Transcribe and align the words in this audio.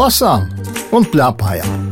lasām 0.00 0.46
un 0.96 1.04
plēpājām. 1.04 1.88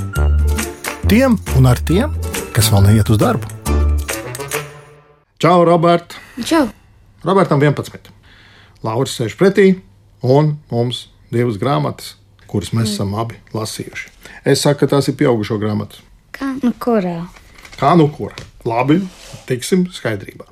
Tiem 1.10 1.34
un 1.58 1.66
ar 1.68 1.80
tiem, 1.84 2.14
kas 2.56 2.70
vēl 2.72 2.86
neiet 2.86 3.10
uz 3.12 3.18
darbu. 3.20 3.48
Čau, 5.42 5.64
Robert! 5.68 6.14
Čau! 6.40 6.64
Robertam 7.26 7.60
11. 7.60 8.08
Lauris 8.86 9.16
sēž 9.18 9.34
pretī, 9.36 9.66
un 10.24 10.54
mums 10.72 11.08
divas 11.34 11.58
grāmatas, 11.60 12.14
kuras 12.48 12.72
mēs 12.72 12.94
esam 12.94 13.12
abi 13.18 13.36
lasījuši. 13.52 14.08
Es 14.48 14.64
saku, 14.64 14.86
ka 14.86 14.94
tās 14.94 15.10
ir 15.10 15.18
pieaugušo 15.18 15.58
grāmatas. 15.60 16.00
Kā 16.32 16.54
nu 16.62 16.72
kurā? 16.80 17.18
Kā 17.76 17.92
nu 17.98 18.08
kur? 18.14 18.32
Labi, 18.64 19.02
tiksim 19.50 19.84
skaidrībā. 19.92 20.48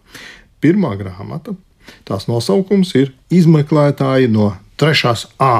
Pirmā 0.60 0.92
grāmata, 1.00 1.56
tās 2.04 2.28
nosaukums 2.28 2.92
ir 3.00 3.14
Izmeklētāji 3.32 4.28
no 4.34 4.52
3. 4.82 5.30
A. 5.40 5.54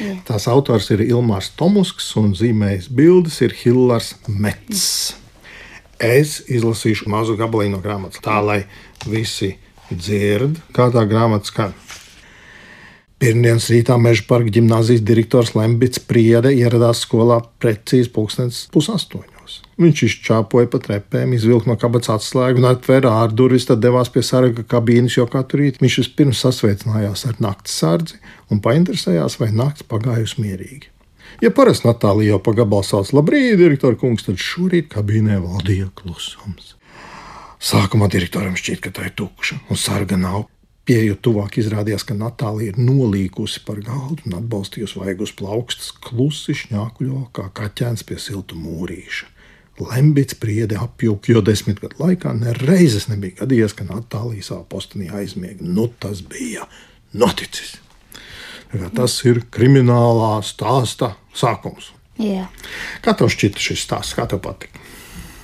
Jā. 0.00 0.16
Tās 0.28 0.46
autors 0.50 0.88
ir 0.94 1.02
Ilmārs 1.04 1.50
Tomusks 1.58 2.10
un 2.20 2.32
zīmējis 2.38 2.88
bildes 2.92 3.40
ir 3.44 3.54
Hillars 3.62 4.14
Mets. 4.28 4.84
Es 6.02 6.40
izlasīšu 6.50 7.10
mazu 7.12 7.36
gabaliņu 7.38 7.76
no 7.76 7.82
grāmatas, 7.82 8.22
tā 8.24 8.40
lai 8.42 8.64
visi 9.06 9.52
dzird, 9.92 10.58
kā 10.74 10.88
tā 10.94 11.04
grāmata 11.06 11.50
skan. 11.50 11.74
Pirmdienas 13.22 13.68
rītā 13.70 13.94
Meža 14.02 14.24
parka 14.26 14.50
gimnāzijas 14.50 15.04
direktors 15.06 15.52
Lembits 15.54 16.00
Priede 16.02 16.50
ieradās 16.58 17.04
skolā 17.04 17.36
precīzi 17.62 18.10
pulkstenis 18.10 18.64
pusaustoņos. 18.74 19.41
Viņš 19.82 20.02
izčāpoja 20.06 20.68
pa 20.70 20.80
trepēm, 20.82 21.34
izvilka 21.36 21.70
no 21.70 21.76
kabatas 21.80 22.12
atslēgu 22.16 22.62
un 22.62 22.68
atvēra 22.70 23.14
ārdurvis, 23.24 23.66
tad 23.68 23.82
devās 23.82 24.12
pie 24.12 24.22
sarga 24.26 24.64
kabīnes, 24.74 25.16
jo 25.18 25.26
katru 25.30 25.62
rītu 25.62 25.82
viņš 25.82 25.98
vispirms 26.02 26.42
sasveicinājās 26.44 27.26
ar 27.30 27.40
naktas 27.42 27.78
sardzi 27.82 28.20
un 28.52 28.62
painteresējās, 28.64 29.40
vai 29.42 29.50
nakts 29.56 29.88
pagājusi 29.90 30.44
mierīgi. 30.44 30.92
Ja 31.42 31.50
parasti 31.54 31.88
Natālija 31.88 32.36
jau 32.36 32.42
pa 32.44 32.54
gabalu 32.60 32.86
sauc 32.86 33.10
labrīt, 33.16 33.56
direktora 33.58 33.98
kungs, 33.98 34.26
tad 34.28 34.38
šorīt 34.38 34.90
kabīnē 34.92 35.40
valdīja 35.42 35.88
klusums. 35.98 36.76
Sākumā 37.62 38.08
direktoram 38.10 38.56
šķiet, 38.58 38.82
ka 38.82 38.90
tā 38.94 39.08
ir 39.08 39.16
tukša 39.18 39.62
un 39.70 39.78
sarga 39.78 40.18
nav. 40.18 40.48
Pieejot 40.82 41.20
tuvāk, 41.22 41.60
izrādījās, 41.62 42.02
ka 42.02 42.16
Natālija 42.18 42.72
ir 42.72 42.78
nolīkusi 42.82 43.60
par 43.62 43.78
galdu 43.86 44.26
un 44.26 44.34
atbalstījusi 44.40 44.98
vaigus 44.98 45.30
plaukstas, 45.38 45.92
klusi 45.94 46.56
šņākuļo 46.58 47.20
kā 47.38 47.46
kaķēns 47.54 48.02
pie 48.08 48.18
silta 48.18 48.58
mūrīša. 48.58 49.28
Lembits 49.90 50.36
priede 50.38 50.78
apjūka, 50.80 51.32
jo 51.34 51.42
desmit 51.44 51.80
gadu 51.82 51.98
laikā 52.02 52.34
nereizes 52.38 53.08
nebija 53.10 53.42
gadījies, 53.42 53.74
ka 53.78 53.86
Natālija 53.88 54.48
savā 54.48 54.64
postenī 54.70 55.10
aizmiega. 55.12 55.64
Nu, 55.64 55.88
tas 56.02 56.22
bija 56.26 56.68
noticis. 57.12 57.76
Tas 58.96 59.18
ir 59.28 59.42
kriminālā 59.52 60.38
stāsta 60.46 61.14
sākums. 61.36 61.90
Jā. 62.20 62.46
Kā 63.04 63.16
tev 63.16 63.28
šķita 63.32 63.60
šis 63.60 63.84
stāsts? 63.84 64.16
Kā 64.16 64.24
tev 64.28 64.40
patīk? 64.44 64.78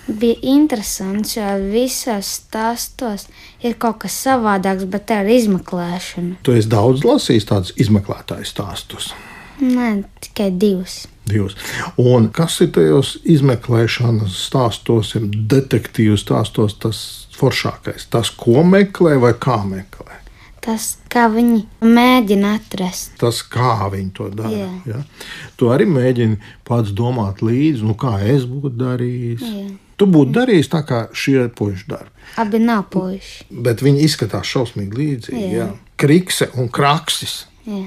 Bija 0.09 0.39
interesants, 0.55 1.35
jo 1.37 1.49
visos 1.69 2.31
stāstos 2.39 3.27
ir 3.61 3.75
kaut 3.77 3.99
kas 4.07 4.17
savādāks, 4.25 4.87
bet 4.89 5.05
tā 5.11 5.21
ir 5.27 5.35
izmeklēšana. 5.35 6.39
Tu 6.47 6.57
esi 6.57 6.71
daudz 6.73 7.05
lasījis 7.05 7.49
tādus 7.51 7.75
izmeklētāju 7.77 8.49
stāstus. 8.49 9.11
Nē, 9.59 9.89
tikai 10.23 10.51
divas. 10.55 11.07
Divas. 11.29 11.57
Un 11.99 12.31
kas 12.35 12.61
ir 12.65 12.71
tajos 12.77 13.17
izmeklēšanas 13.29 14.37
stāstos, 14.49 15.15
ja 15.17 15.23
detektīvu 15.25 16.19
stāstos, 16.21 16.79
tas 16.81 17.01
foršākais? 17.39 18.09
Tas, 18.13 18.31
ko 18.31 18.63
meklē 18.67 19.17
vai 19.23 19.35
kā 19.39 19.59
meklē? 19.67 20.23
Tas, 20.65 20.97
kā 21.11 21.29
viņi 21.33 21.63
mēģina 21.87 22.55
atrast. 22.59 23.15
Tas, 23.21 23.41
kā 23.47 23.89
viņi 23.93 24.11
to 24.17 24.29
dara. 24.35 24.53
Jā. 24.53 24.71
Ja? 24.91 25.03
Tu 25.57 25.71
arī 25.73 25.87
mēģini 25.89 26.39
pats 26.67 26.93
domāt 26.97 27.43
līdzi, 27.47 27.87
nu, 27.87 27.95
kā 27.99 28.19
es 28.27 28.47
būtu 28.49 28.75
darījis. 28.81 29.45
Jā. 29.45 29.69
Tu 29.99 30.07
būtu 30.07 30.35
darījis 30.37 30.71
tā, 30.71 30.83
kā 30.87 31.05
šie 31.17 31.49
puiši 31.59 31.87
dara. 31.91 32.11
Abi 32.39 32.61
nav 32.63 32.85
puiši. 32.93 33.49
Bet 33.65 33.83
viņi 33.83 34.05
izskatās 34.07 34.51
šausmīgi 34.51 35.01
līdzīgi. 35.01 35.47
Jā. 35.55 35.65
Jā. 35.65 35.71
Krikse 35.99 36.51
un 36.59 36.69
kraksis. 36.71 37.41
Jā. 37.67 37.87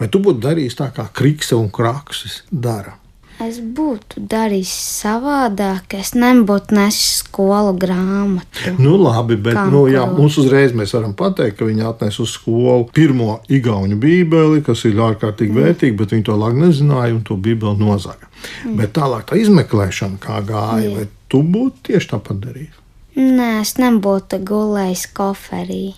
Vai 0.00 0.08
tu 0.12 0.22
būtu 0.24 0.42
darījis 0.42 0.78
tā, 0.80 0.90
kā 0.94 1.08
krikse 1.12 1.56
un 1.58 1.70
kraksis 1.72 2.42
dara? 2.50 2.98
Es 3.42 3.56
būtu 3.58 4.20
darījis 4.30 4.70
savādāk, 5.00 5.96
es 5.98 6.12
nebūtu 6.14 6.76
nesis 6.76 7.22
skolu 7.22 7.72
grāmatu. 7.80 8.74
Nu, 8.78 8.92
labi, 9.00 9.38
bet 9.40 9.56
nu, 9.72 9.86
jā, 9.90 10.04
mums 10.06 10.36
uzreiz 10.38 10.74
mēs 10.78 10.92
varam 10.94 11.14
pateikt, 11.18 11.56
ka 11.58 11.66
viņi 11.66 11.86
atnesa 11.88 12.22
uz 12.22 12.36
skolu 12.36 12.86
pirmo 12.94 13.40
igauņu 13.50 13.98
bībeli, 14.02 14.60
kas 14.66 14.84
ir 14.86 15.00
ārkārtīgi 15.08 15.56
vērtīga, 15.58 15.96
bet 15.98 16.14
viņi 16.14 16.28
to 16.28 16.36
labi 16.38 16.62
nezināja 16.62 17.16
un 17.16 17.24
to 17.26 17.38
bībeli 17.40 17.80
nozaga. 17.80 18.30
Bet 18.78 18.94
tālāk 19.00 19.26
tā 19.32 19.40
izmeklēšana, 19.40 20.20
kā 20.22 20.38
gāja, 20.46 20.92
vai 20.94 21.08
tu 21.32 21.42
būtu 21.42 21.88
tieši 21.90 22.12
tāpat 22.14 22.44
darījis? 22.46 22.78
Nē, 23.18 23.48
es 23.64 23.74
nebūtu 23.80 24.38
gulējis 24.46 25.08
koferī. 25.16 25.96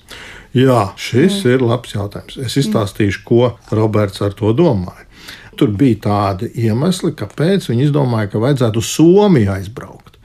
Jā, 0.55 0.93
šis 0.95 1.41
mm. 1.41 1.51
ir 1.51 1.65
labs 1.67 1.97
jautājums. 1.97 2.39
Es 2.39 2.55
izstāstīšu, 2.61 3.25
ko 3.27 3.55
Roberts 3.75 4.23
ar 4.23 4.37
to 4.39 4.53
domāja. 4.55 5.09
Tur 5.59 5.71
bija 5.75 6.01
tādi 6.07 6.51
iemesli, 6.65 7.13
kāpēc 7.15 7.69
viņi 7.71 7.89
izdomāja, 7.89 8.31
ka 8.33 8.43
vajadzētu 8.43 8.83
uz 8.83 8.91
Somiju 8.91 9.53
aizbraukt. 9.55 10.19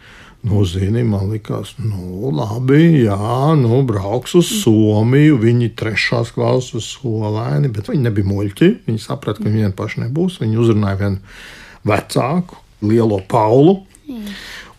Nu, 0.45 0.61
zini, 0.63 1.01
man 1.03 1.27
liekas, 1.33 1.73
nu, 1.83 2.29
labi, 2.31 3.03
jā, 3.03 3.17
nu, 3.59 3.81
brauks 3.85 4.37
uz 4.39 4.51
Somiju. 4.61 5.39
Viņi 5.41 5.71
trešās 5.77 6.31
klases 6.35 6.87
skolēni, 6.95 7.71
bet 7.75 7.91
viņi 7.91 8.05
nebija 8.07 8.29
muļķi. 8.29 8.69
Viņi 8.87 9.03
saprata, 9.03 9.43
ka 9.43 9.49
viņiem 9.49 9.75
paši 9.77 10.05
nebūs. 10.05 10.39
Viņi 10.43 10.61
uzrunāja 10.61 11.01
vienu 11.03 11.89
vecāku, 11.89 12.61
lielo 12.85 13.19
Paulu. 13.29 13.81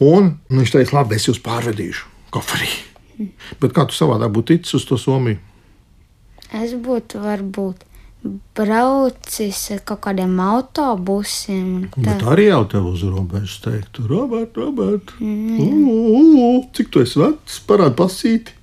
Un 0.00 0.32
viņš 0.48 0.78
teica, 0.78 1.00
labi, 1.02 1.20
es 1.20 1.28
jūs 1.28 1.42
pārvedīšu 1.44 2.08
koferī. 2.34 2.70
Bet 3.62 3.76
kā 3.76 3.86
tu 3.88 3.96
savādāk 3.96 4.32
būtu 4.36 4.56
ticis 4.56 4.80
uz 4.80 4.88
to 4.88 4.98
Somiju? 5.00 5.38
Es 6.50 6.74
būtu 6.74 7.22
varbūt 7.22 7.86
braucis 8.56 9.58
ar 9.72 9.80
kaut 9.88 10.02
kādiem 10.04 10.34
autobusiem. 10.44 11.88
tā. 11.94 12.04
Bet 12.04 12.24
arī 12.28 12.50
jau 12.50 12.64
tev 12.68 12.88
uz 12.92 13.04
robežas 13.06 13.60
teiktu, 13.64 14.04
Robert, 14.10 14.56
Robert, 14.56 15.14
mm. 15.20 16.72
cik 16.76 16.90
tu 16.92 17.04
esi 17.04 17.20
vecs, 17.20 17.60
parādi 17.68 17.96
pasīti. 18.00 18.56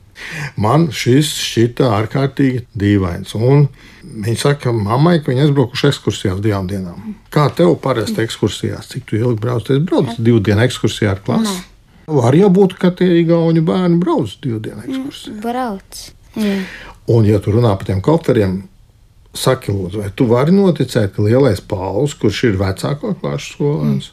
Man 0.58 0.88
šis 0.94 1.30
šķita 1.38 1.92
ārkārtīgi 1.94 2.64
dīvains. 2.78 3.36
Un 3.38 3.68
viņa 4.02 4.40
saka, 4.42 4.74
mammai, 4.74 5.20
ka 5.22 5.30
viņa 5.30 5.46
aizbraukuši 5.46 5.90
ekskursijā 5.92 6.34
uz 6.34 6.42
divām 6.42 6.70
dienām. 6.70 7.14
Kā 7.34 7.46
tev 7.54 7.76
parasti 7.84 8.24
ekskursijās? 8.24 8.90
Cik 8.94 9.06
tu 9.10 9.20
ilgi 9.20 9.42
brauc? 9.44 9.70
Es 9.70 9.84
braucu 9.86 10.18
divu 10.18 10.42
dienu 10.42 10.66
ekskursijā 10.66 11.14
ar 11.14 11.22
klasi. 11.26 11.54
Var 12.08 12.36
jau 12.40 12.48
būt, 12.56 12.78
ka 12.80 12.94
tie 12.96 13.10
igauņu 13.20 13.62
bērni 13.68 13.98
brauc 14.00 14.32
divu 14.44 14.62
dienu 14.64 14.80
ekskursijā. 14.86 15.34
Brauc. 15.44 15.98
Jā. 16.40 16.54
Un, 17.12 17.26
ja 17.28 17.40
tu 17.44 17.52
runā 17.52 17.74
par 17.76 17.88
tiem 17.90 18.00
koferiem, 18.04 18.54
saki, 19.36 19.74
lūdzu, 19.76 20.00
vai 20.06 20.12
tu 20.16 20.28
vari 20.30 20.56
noticēt, 20.56 21.12
ka 21.18 21.26
lielais 21.26 21.60
Pauls, 21.68 22.16
kurš 22.20 22.44
ir 22.48 22.56
vecāko 22.62 23.12
klases 23.20 23.50
skolēns, 23.58 24.08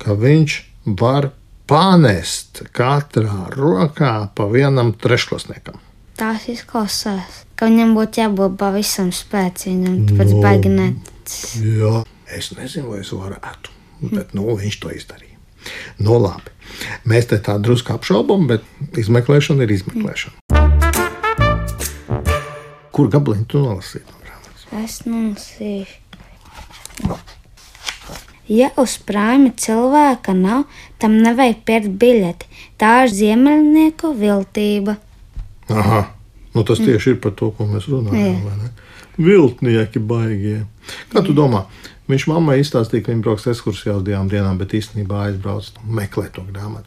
ka 0.00 0.16
viņš 0.16 0.56
var 0.96 1.28
panest 1.68 2.62
katrā 2.76 3.50
rokā 3.52 4.14
pa 4.32 4.48
vienam 4.48 4.94
trešklasniekam? 4.96 5.76
Tās 6.16 6.48
izklausās, 6.48 7.42
ka 7.60 7.68
viņam 7.68 7.92
būtu 7.98 8.22
jābūt 8.24 8.56
pavisam 8.64 9.12
spēcīgam, 9.12 10.06
tāpēc 10.08 10.32
Nu. 10.32 10.40
baigi 10.40 10.72
neticis. 10.72 11.56
Jā, 11.60 11.94
es 12.32 12.48
nezinu, 12.56 12.94
vai 12.94 13.04
es 13.04 13.12
varētu, 13.12 13.76
bet 14.08 14.32
nu, 14.32 14.48
viņš 14.56 14.80
to 14.80 14.96
izdarīja. 14.96 15.35
Nu, 15.98 16.18
labi. 16.22 16.52
Mēs 17.08 17.30
te 17.30 17.38
tā 17.40 17.56
drusku 17.62 17.94
apšaubām, 17.94 18.46
bet 18.50 18.62
izmeklēšana 19.00 19.64
ir 19.64 19.70
izmeklēšana. 19.78 20.36
Kur 22.96 23.08
gabaliņu 23.12 23.46
tu 23.48 23.62
nolasīji? 23.64 24.04
no? 24.08 24.82
Es 24.82 25.00
nolasīšu. 25.06 26.02
Ja 28.46 28.68
uz 28.78 28.94
prāmi 29.02 29.50
cilvēka 29.58 30.30
nav, 30.38 30.68
tam 31.02 31.16
nevajag 31.18 31.64
pirkt 31.66 31.96
biļeti. 31.98 32.46
Tā 32.78 32.92
ir 33.06 33.14
ziemeļnieku 33.14 34.12
viltība. 34.20 34.94
Aha, 35.72 36.04
nu 36.54 36.62
tas 36.66 36.78
tieši 36.78 37.16
ir 37.16 37.18
par 37.24 37.34
to, 37.34 37.50
ko 37.56 37.66
mēs 37.66 37.88
runājam. 37.90 38.68
Viltnieki 39.18 39.98
baigie. 39.98 40.60
Kā 41.10 41.24
tu 41.26 41.34
domā? 41.34 41.64
Viņš 42.06 42.28
mammai 42.30 42.60
izstāstīja, 42.62 43.02
ka 43.02 43.12
viņa 43.12 43.24
brauks 43.24 43.48
ekskursijā 43.50 43.96
uz 43.98 44.04
divām 44.06 44.28
dienām, 44.30 44.60
bet 44.60 44.76
īstenībā 44.78 45.24
aizbrauc 45.26 45.72
meklēt 45.82 46.36
to 46.36 46.44
grāmatu. 46.46 46.86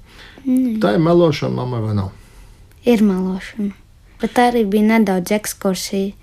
Tā 0.79 0.93
ir 0.95 1.03
melošana 1.03 1.57
mammai 1.57 1.81
vai 1.83 1.95
nav? 1.97 2.13
Ir 2.87 3.03
melošana. 3.03 3.73
Bet 4.19 4.39
arī 4.39 4.63
bija 4.67 4.87
nedaudz 4.93 5.33
ekskursija, 5.35 6.13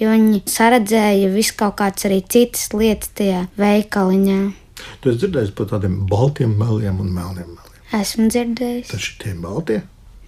jo 0.00 0.12
viņi 0.12 0.42
saredzēja 0.48 1.28
visu 1.32 1.56
kaut 1.60 1.76
kādas 1.80 2.08
arī 2.08 2.22
citas 2.24 2.70
lietas 2.72 3.12
tajā 3.16 3.46
veikaliņā. 3.60 4.38
Tu 5.00 5.12
esi 5.12 5.22
dzirdējis 5.22 5.52
par 5.56 5.68
tādiem 5.72 6.00
baltiem 6.08 6.56
meliem 6.56 7.00
un 7.00 7.12
melniem 7.12 7.52
meliem. 7.52 7.82
Esmu 7.96 8.28
dzirdējis, 8.32 8.88
Tad 8.92 9.04
šitie 9.04 9.34
baltie. 9.40 9.82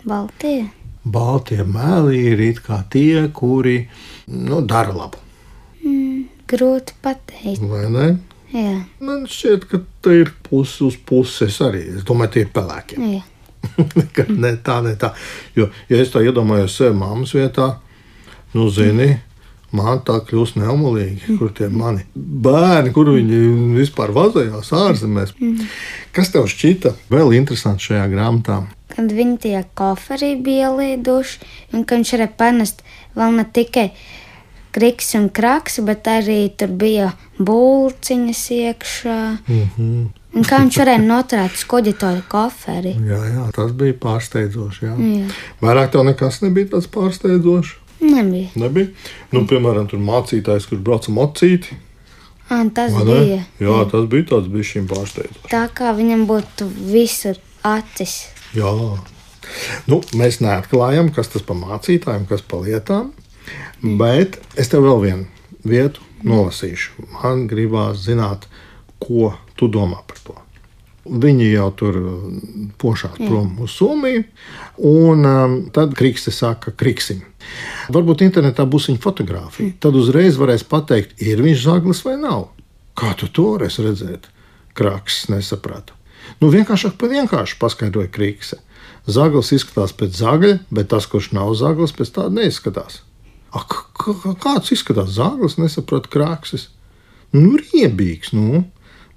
Baltija. 0.09 0.69
Baltie 1.09 1.65
meli 1.65 2.21
ir 2.33 2.41
it 2.45 2.61
kā 2.65 2.83
tie, 2.93 3.29
kuri 3.35 3.81
nu, 4.29 4.61
dara 4.61 4.93
labu. 4.93 5.21
Grūti 6.49 6.97
pateikt. 7.05 7.65
Vai 7.69 7.87
ne? 7.93 8.09
Jā, 8.49 8.79
Man 9.05 9.27
šķiet, 9.29 9.67
ka 9.69 9.83
tā 10.05 10.15
ir 10.23 10.31
pusi 10.47 10.87
uz 10.87 10.97
puses 11.09 11.59
arī. 11.65 11.83
Es 11.99 12.07
domāju, 12.09 12.37
tie 12.37 12.45
ir 12.47 12.53
pelēki. 12.55 12.97
ne 14.45 14.53
tā, 14.65 14.79
ne 14.85 14.95
tā. 15.01 15.13
Jo, 15.57 15.69
ja 15.91 16.01
es 16.01 16.13
tā 16.15 16.23
iedomājos 16.25 16.79
sevi 16.79 16.97
mammas 16.97 17.35
vietā, 17.37 17.75
nu, 18.55 18.69
zini, 18.73 19.11
man 19.77 20.01
tā 20.07 20.17
kļūst 20.25 20.57
neumolīgi, 20.61 21.37
kur 21.41 21.53
tie 21.57 21.69
mani 21.73 22.07
bērni, 22.15 22.95
kur 22.97 23.11
viņi 23.13 23.41
vispār 23.77 24.15
vazējās 24.17 24.73
ārzemēs. 24.79 25.35
Kas 26.17 26.33
tev 26.33 26.49
šķita 26.49 26.95
vēl 27.13 27.35
interesants 27.37 27.91
šajā 27.91 28.07
grāmatā? 28.15 28.63
Kad 28.95 29.13
viņi 29.15 29.37
tie 29.45 29.59
koferi 29.79 30.33
bija 30.41 30.73
ielīduši, 30.73 31.53
un 31.77 31.85
ka 31.85 31.99
viņš 31.99 32.15
varēja 32.17 32.35
panest 32.41 32.81
vēl 33.19 33.37
ne 33.37 33.45
tikai 33.45 33.91
kriks 34.79 35.11
un 35.19 35.29
kraks, 35.35 35.81
bet 35.87 36.07
arī 36.11 36.39
tur 36.55 36.71
bija 36.79 37.11
būciņas 37.39 38.45
iekšā. 38.59 39.19
Mm 39.49 39.67
-hmm. 39.75 40.07
Un 40.37 40.45
kā 40.45 40.61
viņš 40.61 40.79
varēja 40.79 41.03
noturēt 41.03 41.57
skuģi 41.57 41.95
to 41.99 42.13
koferi? 42.29 42.95
Jā, 43.09 43.19
jā, 43.33 43.45
tas 43.57 43.73
bija 43.73 43.97
pārsteidzoši. 44.03 44.85
Jā. 44.85 44.95
Jā. 44.95 45.29
Vairāk 45.65 45.91
tev 45.95 46.05
nekas 46.05 46.43
nebija 46.45 46.75
tāds 46.75 46.89
pārsteidzošs. 46.95 47.75
Nebija. 48.01 48.53
Nebija. 48.55 48.93
Nu, 49.33 49.43
piemēram, 49.51 49.89
tur 49.91 49.99
mācītājs, 50.05 50.69
kurš 50.71 50.85
brauca 50.87 51.15
mocīti. 51.15 51.79
Un 52.55 52.71
tas 52.71 52.93
vai 52.93 53.05
ne? 53.05 53.17
bija. 53.19 53.41
Jā, 53.65 53.79
tas 53.91 54.07
bija 54.13 54.29
tāds 54.35 54.51
bijis 54.53 54.75
šim 54.75 54.87
pārsteidzošs. 54.91 55.49
Tā 55.51 55.65
kā 55.75 55.95
viņam 55.97 56.27
būtu 56.29 56.69
visur 56.93 57.41
acis. 57.67 58.29
Jā. 58.55 58.71
Nu, 59.89 60.03
mēs 60.21 60.43
neatklājam, 60.45 61.11
kas 61.17 61.33
tas 61.33 61.43
par 61.43 61.57
mācītājiem, 61.57 62.29
kas 62.29 62.45
par 62.45 62.69
lietām. 62.69 63.11
Bet 63.83 64.41
es 64.59 64.71
tev 64.73 64.87
vēl 64.89 65.03
vienu 65.05 65.27
vietu 65.69 66.05
nolasīšu. 66.27 67.09
Man 67.19 67.47
gribās 67.51 68.03
zināt, 68.07 68.49
ko 69.03 69.33
tu 69.59 69.69
domā 69.71 70.03
par 70.07 70.23
to. 70.25 70.37
Viņi 71.09 71.47
jau 71.55 71.69
tur 71.79 71.97
pošās 72.81 73.17
prom 73.17 73.55
uz 73.65 73.73
Somiju, 73.79 74.27
un 74.85 75.25
um, 75.25 75.55
tad 75.73 75.95
Krikste 75.97 76.35
saka, 76.35 76.75
kriksim. 76.77 77.23
Varbūt 77.95 78.27
internetā 78.27 78.67
būs 78.69 78.91
viņa 78.91 79.01
fotografija. 79.01 79.73
Tad 79.81 79.97
uzreiz 79.97 80.37
varēs 80.37 80.67
pateikt, 80.69 81.17
ir 81.25 81.41
viņš 81.41 81.65
zaglis 81.65 82.05
vai 82.05 82.19
nav. 82.21 82.51
Kā 82.99 83.15
tu 83.17 83.31
to 83.33 83.55
varēsi 83.55 83.87
redzēt? 83.87 84.29
Kraks 84.77 85.25
nesaprata. 85.33 85.97
Nu, 86.43 86.51
vienkāršāk 86.53 86.99
par 87.01 87.09
vienkāršu 87.15 87.57
paskaidroja 87.63 88.11
Krikse. 88.13 88.61
Zaglis 89.09 89.55
izskatās 89.57 89.95
pēc 89.97 90.19
zagļa, 90.19 90.59
bet 90.75 90.91
tas, 90.93 91.09
kurš 91.09 91.33
nav 91.33 91.55
zaglis, 91.57 91.95
pēc 91.97 92.13
tāda 92.19 92.43
neizskatās. 92.43 93.01
A, 93.53 93.63
k- 93.65 93.87
k- 93.97 94.35
kāds 94.43 94.73
izskatās 94.75 95.15
zaglis, 95.17 95.57
nesaprot 95.61 96.09
krāksis. 96.13 96.69
Nu, 97.33 97.57
riebīgs, 97.61 98.33
nu, 98.37 98.65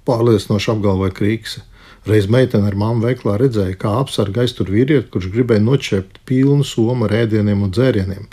pārliecinoši 0.08 0.72
apgalvoja 0.72 1.12
Krīkse. 1.16 1.62
Reiz 2.08 2.26
meitene 2.26 2.66
ar 2.66 2.74
mammu 2.74 3.06
veiklā 3.06 3.36
redzēja, 3.38 3.76
kā 3.78 3.92
apsarga 4.00 4.42
aiztur 4.42 4.72
vīrieti, 4.72 5.06
kurš 5.12 5.28
gribēja 5.30 5.62
noķert 5.62 6.18
pilnu 6.26 6.64
somu 6.66 7.06
ar 7.06 7.14
ēdieniem 7.20 7.62
un 7.62 7.70
dzērieniem. 7.70 8.24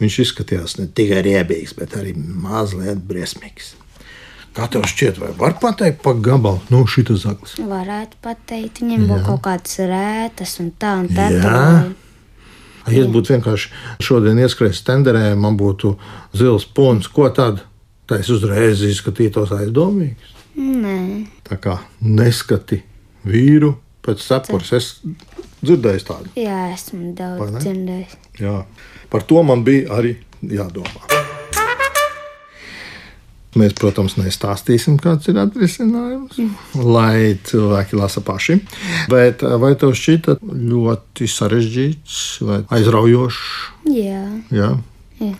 Viņš 0.00 0.16
izskatījās 0.24 0.78
ne 0.78 0.86
tikai 0.94 1.20
riebīgs, 1.26 1.74
bet 1.76 1.96
arī 1.98 2.14
mazliet 2.16 3.02
briesmīgs. 3.04 3.74
Kā 4.56 4.66
tev 4.72 4.86
šķiet, 4.88 5.18
vai 5.20 5.28
var 5.38 5.58
pateikt 5.60 6.00
pa 6.02 6.14
gabalu, 6.14 6.62
nu, 6.72 6.84
šī 6.88 7.04
zaglis? 7.20 7.58
Varētu 7.60 8.16
pateikt, 8.24 8.80
viņam 8.82 9.04
būtu 9.10 9.26
kaut 9.26 9.42
kādas 9.44 9.76
rētas 9.90 10.56
un 10.64 10.72
tā 10.80 10.94
un 11.02 11.10
tā. 11.12 11.28
Ja 12.92 13.04
es 13.04 13.10
būtu 13.12 13.34
vienkārši 13.36 13.70
šodien 14.04 14.38
ieskrējis 14.44 14.82
tenderē, 14.86 15.34
man 15.36 15.56
būtu 15.60 15.94
zils 16.36 16.64
pons, 16.74 17.08
ko 17.08 17.28
tad? 17.34 17.64
Tā 18.08 18.18
es 18.22 18.30
uzreiz 18.32 18.80
izskatītos 18.88 19.50
aizdomīgs. 19.52 20.34
Nē, 20.58 21.26
Tā 21.48 21.56
kā 21.60 21.76
neskati 22.02 22.80
vīru 23.28 23.74
pēc 24.04 24.24
cepures. 24.24 24.72
Es 24.72 24.86
dzirdēju 25.62 26.04
tādu. 26.08 26.32
jā, 26.38 26.72
esmu 26.74 27.12
daudz 27.18 27.58
dzirdējis. 27.60 28.16
Jā. 28.40 28.62
Par 29.12 29.22
to 29.28 29.42
man 29.42 29.62
bija 29.64 29.92
arī 30.00 30.16
jādomā. 30.42 31.04
Mēs, 33.58 33.74
protams, 33.78 34.14
nestāstīsim, 34.20 34.98
kāds 35.02 35.30
ir 35.30 35.40
atrisinājums, 35.42 36.38
lai 36.78 37.38
cilvēki 37.48 37.98
lasa 37.98 38.22
paši. 38.24 38.60
Bet 39.10 39.42
eh, 39.46 39.56
vai 39.60 39.72
tev 39.80 39.96
šķita 39.98 40.38
ļoti 40.42 41.28
sarežģīts 41.32 42.20
vai 42.46 42.62
aizraujošs? 42.78 43.42
Jā, 43.88 44.22
Jā. 44.54 44.76
Jā. 45.18 45.34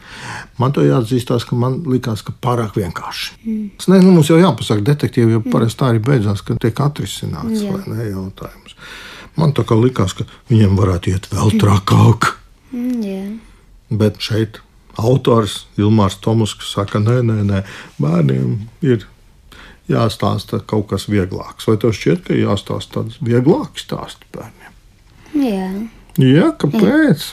Man 0.58 0.72
to 0.74 0.82
jāatzīstās, 0.82 1.44
ka 1.46 1.56
man 1.58 1.80
likās, 1.86 2.24
ka 2.26 2.32
pārāk 2.42 2.74
vienkārši. 2.80 3.36
Mm. 3.44 3.66
Es 3.78 3.86
nezinu, 3.90 4.14
mums 4.16 4.30
jau 4.30 4.38
jāpasaka, 4.40 4.82
detektīvi, 4.88 5.36
jo 5.36 5.42
parasti 5.44 5.78
tā 5.78 5.92
arī 5.92 6.02
beidzās, 6.02 6.42
ka 6.42 6.56
tiek 6.58 6.80
atrisināts 6.82 7.62
ne 7.86 8.08
jautājums. 8.08 8.74
Man 9.38 9.54
tā 9.54 9.62
kā 9.68 9.78
likās, 9.78 10.16
ka 10.18 10.26
viņiem 10.50 10.74
varētu 10.78 11.12
iet 11.14 11.28
vēl 11.30 11.54
trakāk. 11.62 12.32
Mm, 12.74 13.04
jā. 13.06 13.22
Bet 14.02 14.18
šeit 14.22 14.58
autors 14.98 15.62
Ilmārs 15.78 16.18
Tomusks 16.22 16.72
saka, 16.74 17.00
nē, 17.02 17.20
nē, 17.26 17.38
nē, 17.48 17.62
bērniem 18.02 18.56
ir 18.84 19.06
jāstāsta 19.88 20.60
kaut 20.68 20.88
kas 20.92 21.08
vieglāks. 21.08 21.68
Vai 21.68 21.78
tev 21.80 21.94
šķiet, 21.96 22.26
ka 22.26 22.36
jāstāsta 22.36 23.00
tāds 23.00 23.20
vieglāks 23.24 23.86
stāsts 23.86 24.28
bērniem? 24.34 24.74
jā. 25.38 25.70
Jā, 26.18 26.50
kāpēc? 26.58 27.30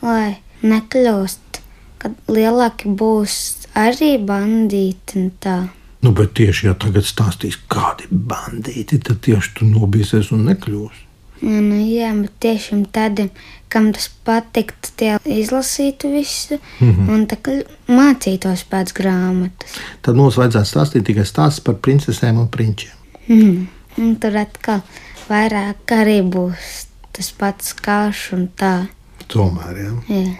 Lai 0.00 0.40
nekļūst, 0.64 1.60
kad 2.00 2.14
lielāki 2.32 2.88
būs 2.96 3.36
arī 3.76 4.14
bandīti 4.24 5.18
un 5.20 5.30
tā. 5.42 5.56
Nu, 6.02 6.10
bet 6.16 6.32
tieši 6.38 6.70
ja 6.70 6.74
tagad 6.74 7.06
stāstīs, 7.06 7.60
kādi 7.70 8.08
bandīti, 8.10 8.98
tad 9.04 9.20
tieši 9.22 9.52
tu 9.58 9.68
nobiesies 9.68 10.32
un 10.34 10.46
nekļūsi. 10.48 11.04
Jā, 11.42 11.60
nu, 11.60 11.78
jā, 11.84 12.08
bet 12.22 12.34
tiešām 12.42 12.86
tādiem, 12.94 13.28
kam 13.72 13.88
tas 13.94 14.08
patiktu, 14.26 14.92
tie 15.00 15.16
izlasītu 15.24 16.10
visu 16.12 16.58
mm 16.80 16.90
-hmm. 16.92 17.10
un 17.14 17.96
mācītos 17.96 18.64
pēc 18.70 18.92
grāmatas. 18.96 19.78
Tad 20.02 20.16
mums 20.16 20.36
vajadzētu 20.36 20.68
stāstīt 20.68 21.06
tikai 21.08 21.24
stāstus 21.24 21.64
par 21.64 21.74
princesēm 21.74 22.38
un 22.38 22.48
princiem. 22.48 22.92
Mm. 23.28 23.66
Un 23.98 24.16
tur 24.16 24.36
atkal 24.36 24.80
vairāk 25.28 25.92
arī 25.96 26.20
būs 26.22 26.86
tas 27.12 27.32
pats 27.32 27.72
karš 27.72 28.32
un 28.32 28.48
tā. 28.56 28.86
Tomēr, 29.28 29.76
jā. 29.76 29.92
Jā. 30.08 30.36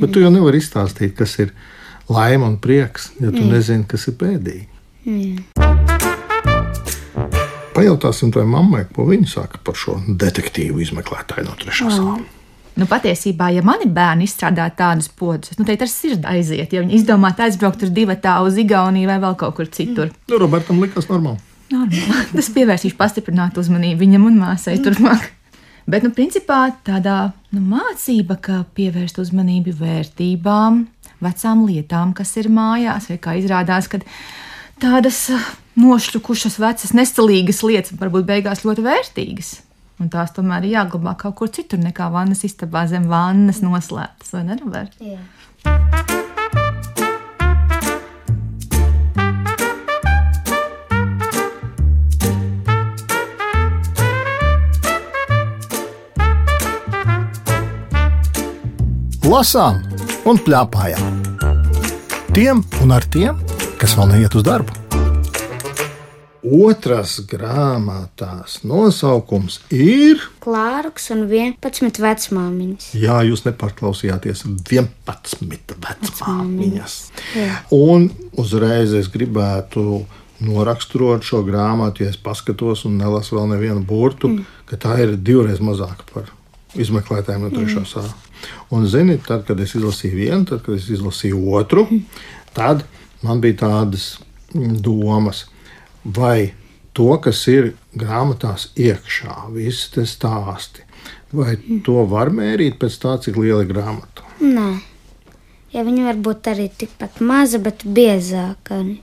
Bet 0.00 0.12
tu 0.12 0.20
jau 0.20 0.30
nevari 0.30 0.58
izstāstīt, 0.60 1.14
kas 1.16 1.38
ir 1.38 1.52
laime 2.08 2.44
un 2.44 2.58
prieks, 2.58 3.10
ja 3.20 3.30
tu 3.30 3.40
mm. 3.40 3.50
nezini, 3.52 3.84
kas 3.88 4.08
ir 4.08 4.14
pēdīgi. 4.20 4.68
Jā. 5.04 5.42
Pajautāsim 7.72 8.30
tai 8.32 8.44
mammai, 8.44 8.84
ko 8.92 9.06
viņa 9.08 9.28
saka 9.32 9.58
par 9.64 9.74
šo 9.80 9.96
detektīvu 10.06 10.82
izmeklētāju 10.84 11.48
no 11.48 11.56
trešās 11.56 11.96
sāla. 11.96 12.41
Nu, 12.80 12.86
patiesībā, 12.88 13.50
ja 13.52 13.60
mani 13.64 13.84
bērni 13.92 14.24
izstrādā 14.24 14.64
tādus 14.76 15.10
podus, 15.12 15.52
nu, 15.58 15.66
tad 15.68 15.82
ar 15.84 15.90
sirdi 15.92 16.24
aiziet. 16.30 16.72
Ja 16.72 16.80
viņi 16.80 16.96
izdomātu 16.96 17.44
aizbraukt 17.44 17.84
uz 17.84 17.92
divu 17.92 18.16
tādu 18.16 18.48
uz 18.48 18.56
Igauniju 18.62 19.10
vai 19.10 19.18
vēl 19.20 19.36
kaut 19.42 19.58
kur 19.58 19.68
citur. 19.68 20.08
Nu, 20.30 20.38
Robertam 20.40 20.80
likās 20.80 21.10
normāli. 21.10 21.42
Normāli. 21.72 22.24
Tas 22.36 22.48
pievērsīs 22.54 22.96
pastiprinātu 22.96 23.60
uzmanību 23.60 24.00
viņam 24.00 24.24
un 24.30 24.40
māsai 24.40 24.78
turpmāk. 24.80 25.28
Bet, 25.84 26.04
nu, 26.06 26.12
principā 26.14 26.68
tādā 26.86 27.32
nu, 27.52 27.60
mācība, 27.74 28.38
ka 28.40 28.60
pievērst 28.76 29.18
uzmanību 29.20 29.74
vērtībām, 29.80 30.78
vecām 31.22 31.64
lietām, 31.66 32.14
kas 32.16 32.36
ir 32.38 32.48
mājās, 32.54 33.10
vai 33.10 33.18
kā 33.20 33.34
izrādās, 33.40 33.90
ka 33.90 34.00
tādas 34.82 35.24
ah, 35.34 35.50
nošķukušas, 35.82 36.60
vecas, 36.62 36.94
nestilīgas 36.96 37.60
lietas 37.66 37.98
var 37.98 38.14
būt 38.14 38.30
beigās 38.30 38.64
ļoti 38.64 38.86
vērtīgas. 38.86 39.52
Un 40.02 40.08
tās 40.10 40.32
tomēr 40.34 40.64
ir 40.66 40.72
jāglabā 40.80 41.12
kaut 41.14 41.36
kur 41.38 41.50
citur 41.54 41.78
nekā 41.78 42.08
vannas 42.10 42.40
istabā 42.42 42.88
zem 42.90 43.04
vannas 43.06 43.60
noslēptas, 43.62 44.32
vai 44.34 44.42
ne? 44.48 44.56
Robert? 44.58 44.98
Jā. 44.98 45.20
Lasām 59.22 59.78
un 60.26 60.42
plēpājām. 60.42 61.22
Tiem 62.34 62.66
un 62.82 62.98
ar 62.98 63.06
tiem, 63.06 63.38
kas 63.78 63.94
vēl 63.94 64.16
neiet 64.16 64.34
uz 64.34 64.50
darbu. 64.50 64.81
Otras 66.52 67.14
grāmatās 67.30 68.58
nosaukums 68.68 69.60
ir. 69.72 70.20
Klārks 70.44 71.08
un 71.14 71.24
11 71.30 72.02
vecmāmiņas. 72.02 72.90
Jā, 72.98 73.22
jūs 73.24 73.46
nepārklausījāties 73.46 74.44
11 74.44 75.76
vecmāmiņas. 75.86 76.98
Un 77.76 78.10
uzreiz 78.42 78.92
es 78.98 79.08
gribētu 79.12 80.02
noraksturot 80.42 81.24
šo 81.24 81.42
grāmatu, 81.46 82.04
ja 82.04 82.12
es 82.12 82.18
paskatos 82.20 82.84
un 82.88 82.98
nelasu 83.00 83.38
vēl 83.38 83.52
nevienu 83.54 83.84
burtu, 83.86 84.32
mm. 84.32 84.62
ka 84.68 84.78
tā 84.84 84.98
ir 85.04 85.16
divreiz 85.16 85.62
mazāka 85.62 86.04
par 86.12 86.32
izmeklētājiem 86.78 87.46
no 87.46 87.52
trešā 87.54 87.84
sāla. 87.88 88.12
Un, 88.74 88.86
zini, 88.90 89.18
tad, 89.22 89.44
kad 89.46 89.60
es 89.62 89.76
izlasīju 89.78 90.18
vienu, 90.18 90.44
tad, 90.48 90.64
kad 90.66 90.74
es 90.74 90.88
izlasīju 90.90 91.42
otru, 91.54 91.86
tad 92.56 92.84
man 93.22 93.42
bija 93.44 93.62
tādas 93.66 94.16
mm, 94.54 94.80
domas. 94.82 95.46
Vai 96.04 96.52
to, 96.96 97.10
kas 97.22 97.44
ir 97.50 97.72
grāmatās 97.98 98.70
iekšā, 98.76 99.36
visi 99.54 99.92
tie 99.94 100.06
stāsti, 100.08 100.84
vai 101.32 101.56
to 101.86 102.02
var 102.08 102.32
mērīt 102.34 102.78
pēc 102.80 102.98
tā, 103.02 103.16
cik 103.24 103.38
liela 103.40 103.62
ir 103.64 103.70
grāmata? 103.72 104.26
Nē, 104.42 104.68
ja 105.72 105.84
viņa 105.86 106.08
var 106.10 106.20
būt 106.26 106.52
arī 106.52 106.68
tikpat 106.78 107.22
maza, 107.24 107.62
bet 107.62 107.86
biezāka. 107.86 108.82
arī. 108.82 108.98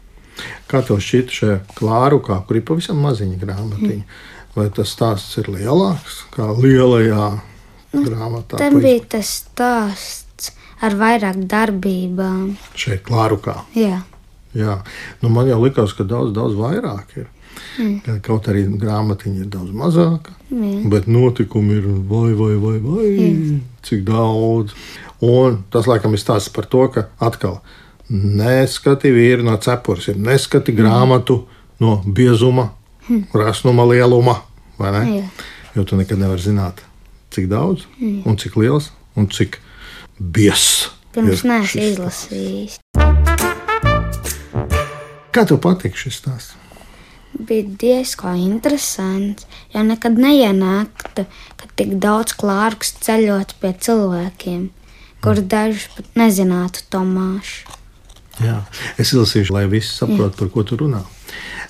Kā 0.69 0.81
tev 0.85 1.01
šķiet 1.03 1.33
šajā 1.35 1.57
klārukā, 1.75 2.39
kur 2.47 2.59
ir 2.59 2.65
pavisam 2.67 3.01
maziņa 3.03 3.39
grāmatiņa, 3.41 4.19
vai 4.55 4.67
tas 4.75 4.93
stāsts 4.95 5.39
ir 5.41 5.49
lielāks 5.51 6.23
kā 6.35 6.47
lielajā 6.55 7.31
grāmatā? 7.95 8.59
Tam 8.61 8.79
bija 8.79 9.03
tas 9.17 9.33
stāsts 9.41 10.53
ar 10.85 10.95
vairāk 10.99 11.41
darbībām. 11.49 12.53
Šeit 12.79 13.03
klārukā. 13.07 13.57
Jā, 13.75 13.99
Jā, 14.57 14.79
nu 15.21 15.29
man 15.33 15.49
jau 15.49 15.59
likās, 15.61 15.93
ka 15.93 16.05
daudz, 16.07 16.33
daudz 16.33 16.57
vairāk 16.57 17.17
ir. 17.21 17.27
Ka 18.05 18.15
Kaut 18.23 18.47
arī 18.49 18.63
grāmatiņa 18.79 19.43
ir 19.43 19.49
daudz 19.51 19.73
mazāka, 19.75 20.33
jā. 20.49 20.71
bet 20.89 21.07
notikumi 21.11 21.77
ir 21.79 21.85
vai, 22.09 22.31
vai, 22.37 22.55
vai, 22.61 22.75
vai 22.83 23.09
cik 23.85 24.03
daudz. 24.07 24.73
Un 25.25 25.61
tas 25.71 25.87
laikam 25.89 26.15
ir 26.15 26.21
stāsts 26.21 26.51
par 26.55 26.67
to, 26.71 26.85
ka 26.93 27.07
atkal 27.23 27.59
neskati 28.09 29.11
vīri 29.13 29.45
no 29.45 29.57
cepures, 29.61 30.09
neskati 30.15 30.73
grāmatu 30.75 31.43
no 31.83 31.99
biezuma, 32.05 32.69
rasnuma, 33.35 33.85
lieluma. 33.91 34.39
Jā. 34.79 35.25
Jo 35.75 35.83
tu 35.85 35.99
nekad 35.99 36.21
nevari 36.21 36.41
zināt, 36.41 36.79
cik 37.35 37.49
daudz, 37.51 37.85
un 37.99 38.39
cik 38.39 38.55
liels 38.57 38.89
un 39.19 39.27
cik 39.27 39.59
biezs. 40.19 40.89
Pirms 41.13 41.43
šis 41.43 41.93
izlasījis. 41.93 42.79
Kā 45.29 45.45
tev 45.45 45.59
patīk 45.62 45.98
šis 46.00 46.19
stāsts? 46.24 46.55
Bija 47.29 47.67
diezgan 47.81 48.39
interesants, 48.41 49.45
jo 49.69 49.83
nekad 49.86 50.17
neienāktu, 50.17 51.27
ka 51.59 51.67
tik 51.77 52.00
daudz 52.01 52.33
klārks 52.39 52.95
ceļot 53.05 53.53
pie 53.62 53.75
cilvēkiem, 53.86 54.63
kur 55.21 55.41
daži 55.51 55.91
pat 55.93 56.09
nezinātu 56.17 56.88
Tomāšu. 56.89 57.77
Jā. 58.41 58.63
Es 58.98 59.12
izlasīšu, 59.12 59.53
lai 59.53 59.67
visi 59.69 59.91
saprotu, 59.91 60.38
par 60.39 60.50
ko 60.53 60.63
tu 60.65 60.79
runā. 60.79 61.03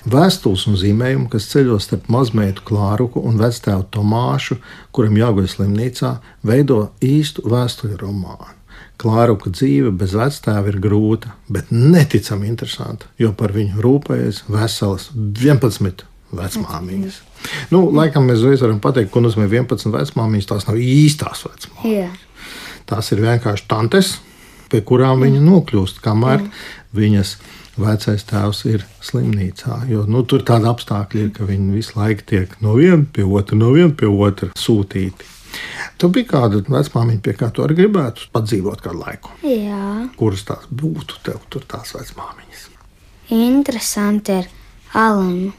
Vēstules 0.08 0.64
un 0.70 0.78
zīmējumi, 0.80 1.28
kas 1.28 1.50
ceļo 1.50 1.76
starp 1.82 2.06
mazmeitu 2.08 2.64
Klāruku 2.64 3.20
un 3.26 3.36
vectēvu 3.42 3.84
Tomāšu, 3.92 4.56
kuram 4.96 5.18
jāguļ 5.20 5.50
slimnīcā, 5.50 6.14
veido 6.46 6.86
īstu 7.04 7.44
vēstuļu 7.50 8.00
romānu. 8.00 8.59
Klāruka 9.00 9.52
dzīve 9.52 9.94
bez 9.96 10.12
vectēva 10.18 10.68
ir 10.68 10.78
grūta, 10.82 11.32
bet 11.48 11.70
neticami 11.72 12.50
interesanta, 12.50 13.08
jo 13.20 13.32
par 13.36 13.54
viņu 13.56 13.80
rūpējas 13.80 14.44
veselas 14.52 15.08
11 15.16 16.04
vecmāmiņas. 16.36 17.20
Nu, 17.72 17.86
laikam 17.96 18.28
mēs 18.28 18.42
uzreiz 18.42 18.64
varam 18.64 18.80
pateikt, 18.82 19.10
ko 19.14 19.22
nozīmē 19.24 19.48
11 19.48 19.94
vecmāmiņas. 19.94 20.50
Tās 20.50 20.68
nav 20.68 20.80
īstās 20.84 21.46
vecmāmiņas. 21.48 21.88
Jā, 21.88 22.10
Tās 22.90 23.12
ir 23.14 23.22
vienkārši 23.22 23.66
tantes, 23.70 24.16
pie 24.70 24.80
kurām 24.86 25.22
viņa 25.22 25.40
nokļūst, 25.44 26.00
kamēr 26.02 26.42
viņas 26.96 27.36
vecais 27.80 28.24
tēvs 28.26 28.64
ir 28.70 28.84
slimnīcā. 29.04 29.84
Jo 29.90 30.04
nu, 30.10 30.24
tur 30.26 30.42
tāda 30.46 30.72
apstākļa 30.74 31.22
ir, 31.22 31.28
ka 31.36 31.46
viņi 31.48 31.76
visu 31.76 31.98
laiku 31.98 32.26
tiek 32.32 32.56
no 32.64 32.74
viena 32.78 33.04
pie 33.06 33.26
otra, 33.26 33.58
no 33.58 33.70
viena 33.76 33.94
pie 33.94 34.10
otra 34.10 34.50
sūtīti. 34.58 35.28
Tu 36.00 36.08
biji 36.08 36.26
kāda 36.30 36.62
vecmāmiņa, 36.64 37.20
pie 37.22 37.34
kā 37.36 37.50
tu 37.52 37.64
arī 37.64 37.76
gribētu 37.82 38.30
padzīvot 38.32 38.80
kādu 38.80 39.02
laiku. 39.04 39.30
jā. 39.44 40.08
Kuras 40.16 40.44
tās 40.48 40.68
būtu 40.70 41.20
tev, 41.26 41.40
tur 41.50 41.64
tās 41.68 41.94
vecmāmiņas? 41.94 42.70
interesanti 43.30 44.32
ir 44.32 44.46
Alana. 44.92 45.52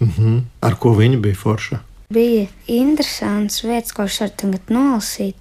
Mhm. 0.00 0.38
Ar 0.60 0.74
ko 0.76 0.94
viņa 0.98 1.20
bija 1.20 1.34
forša? 1.34 1.78
Bija 2.12 2.46
interesants 2.68 3.62
vietas, 3.64 3.92
ko 3.92 4.04
es 4.04 4.20
varu 4.20 4.32
tagad 4.36 4.68
nolasīt. 4.68 5.34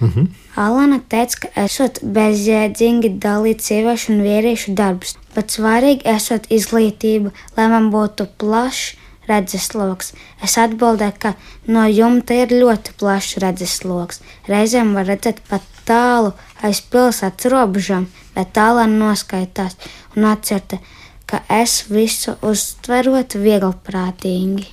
Mhm. 0.00 0.28
Alana 0.56 1.00
teica, 1.08 1.40
ka 1.40 1.48
esot 1.64 2.00
bezjēdzīgi 2.00 3.18
dalīt 3.20 3.60
sieviešu 3.60 4.14
un 4.14 4.22
vīriešu 4.24 4.74
darbus, 4.74 5.16
bet 5.34 5.52
svarīgi 5.52 6.06
esot 6.16 6.48
izglītība, 6.48 7.32
lai 7.56 7.68
man 7.68 7.90
būtu 7.92 8.28
plašs 8.38 8.96
redzesloks. 9.28 10.12
Es 10.44 10.56
atbildēju, 10.60 11.16
ka 11.22 11.32
no 11.72 11.86
jumta 11.90 12.36
ir 12.44 12.54
ļoti 12.54 12.94
plašs 13.00 13.38
redzesloks. 13.42 14.20
Reizēm 14.50 14.94
var 14.96 15.08
redzēt 15.10 15.42
pat 15.50 15.64
tālu 15.86 16.32
aiz 16.66 16.80
pilsētas 16.92 17.50
robežām, 17.52 18.08
bet 18.34 18.54
tālāk 18.56 18.90
noskaitās 18.92 19.76
un 20.16 20.26
atcerta, 20.30 20.78
ka 21.26 21.42
es 21.50 21.84
visu 21.90 22.36
uztverot 22.46 23.34
vieglprātīgi. 23.38 24.66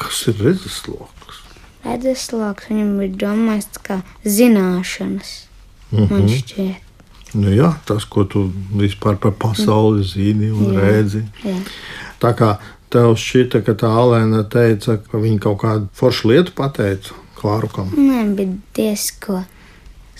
Kas 0.00 0.26
ir 0.32 0.38
redzesloks? 0.40 1.40
Redzesloks 1.84 2.68
viņam 2.70 2.94
bija 3.00 3.16
domāts 3.26 3.80
kā 3.84 4.02
zināšanas. 4.24 5.34
Man 5.90 6.28
šķiet, 6.30 6.86
Nu, 7.30 7.46
jā, 7.54 7.68
tas, 7.86 8.02
ko 8.10 8.24
tu 8.26 8.48
vispār 8.74 9.14
par 9.22 9.30
pasauli 9.38 10.02
zini 10.02 10.48
un 10.50 10.74
redzi. 10.74 11.20
jā. 11.46 11.54
Tā 12.18 12.32
kā 12.34 12.48
tev 12.92 13.14
šķita, 13.20 13.62
ka 13.66 13.76
tā 13.78 13.90
Alēna 14.02 14.44
teica, 14.50 14.98
ka 15.02 15.20
viņa 15.22 15.40
kaut 15.46 15.60
kādu 15.62 15.88
foršu 15.96 16.32
lietu 16.32 16.54
pateica 16.58 17.16
Klārukam. 17.40 17.92
Man 17.96 18.34
bija 18.36 18.52
diezgan 18.76 19.46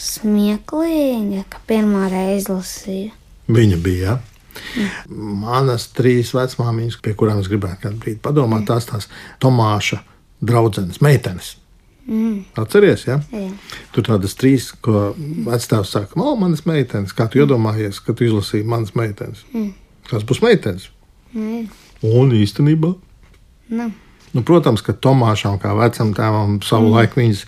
smieklīgi, 0.01 1.45
ka 1.53 1.61
pirmā 1.69 2.09
reize 2.13 2.53
lasīju. 2.53 3.13
Viņa 3.51 3.79
bija. 3.85 4.17
Ja? 4.17 4.87
Manas 5.11 5.89
trīs 5.97 6.33
vecmāmiņas, 6.37 7.01
pie 7.05 7.15
kurām 7.19 7.41
es 7.43 7.49
gribētu 7.51 7.85
kādu 7.85 8.01
brīdi 8.03 8.23
padomāt, 8.25 8.67
tās 8.69 8.89
tās 8.89 9.09
Tomāša 9.43 10.01
draudzenes, 10.41 11.03
meitenes. 11.05 11.55
Mm, 12.11 12.41
Atceries, 12.59 13.05
ja? 13.07 13.19
jā. 13.31 13.51
Tur 13.95 14.07
tādas 14.09 14.35
trīs, 14.39 14.71
ko 14.83 15.11
vecāks 15.47 15.93
saka, 15.93 16.17
o, 16.19 16.33
manas 16.41 16.65
meitenes. 16.67 17.15
Kā 17.17 17.29
tu 17.31 17.43
iedomājies, 17.43 18.01
kad 18.03 18.19
tu 18.19 18.27
izlasīji 18.27 18.67
manas 18.67 18.97
meitenes? 18.99 19.45
Kas 20.11 20.27
būs 20.27 20.43
meitenes? 20.43 20.89
Jā. 21.37 21.63
Un 22.07 22.33
īstenībā 22.37 22.95
Nu, 23.71 23.93
Nu, 24.31 24.43
protams, 24.47 24.83
ka 24.87 24.95
Tomāšam, 24.95 25.59
kā 25.63 25.73
vecam 25.79 26.13
tēvam, 26.15 26.61
savulaik 26.63 27.17
mm. 27.17 27.23
viņas 27.23 27.41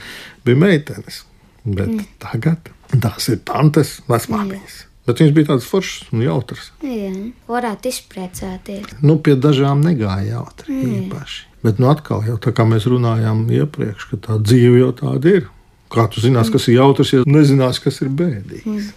bija 0.47 0.59
meitenes. 0.59 1.21
Bet 1.63 1.93
mm. 1.93 2.09
tagad 2.23 2.73
tās 2.91 3.29
ir 3.31 3.39
tantes, 3.47 4.01
vecmāmiņas. 4.11 4.81
Bet 5.07 5.23
viņas 5.23 5.35
bija 5.37 5.51
tādas 5.53 5.69
foršas 5.71 6.11
un 6.15 6.25
jautras. 6.27 6.73
jā. 6.83 7.13
Varētu 7.51 7.91
izpriecāties. 7.91 8.99
Nu, 9.03 9.17
pie 9.23 9.37
dažām 9.39 9.83
negāja 9.87 10.39
jautri 10.39 10.75
mm. 10.75 10.93
īpaši. 11.05 11.47
Bet 11.63 11.79
nu, 11.79 11.91
atkal, 11.93 12.25
jau 12.27 12.39
tā 12.43 12.51
kā 12.55 12.67
mēs 12.67 12.89
runājām 12.91 13.45
iepriekš, 13.55 14.09
ka 14.11 14.19
tā 14.27 14.39
dzīve 14.43 14.83
jau 14.83 14.91
tāda 14.99 15.37
ir. 15.39 15.49
Kā 15.93 16.09
tu 16.11 16.23
zinās, 16.25 16.51
kas 16.51 16.67
ir 16.67 16.81
jautrs, 16.81 17.13
ja 17.15 17.23
nezinās, 17.29 17.79
kas 17.83 18.01
ir 18.03 18.11
bēdīgs? 18.17 18.91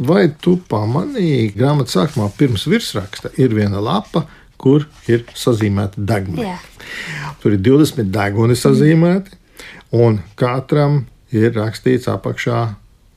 Vai 0.00 0.26
tu 0.40 0.56
pamanīji, 0.70 1.52
grāmatā 1.56 1.98
sākumā 1.98 2.30
pirms 2.38 2.64
virsraksta 2.70 3.32
ir 3.40 3.52
viena 3.52 3.80
lapa, 3.82 4.24
kur 4.56 4.86
ir 5.10 5.26
sazīmēta 5.36 6.00
deguna? 6.08 6.54
Tur 7.42 7.56
ir 7.56 7.60
20 7.60 8.08
deguni 8.14 8.56
sazīmēti, 8.56 9.36
un 9.98 10.22
katram 10.38 11.02
ir 11.34 11.52
rakstīts 11.58 12.08
apakšā, 12.08 12.62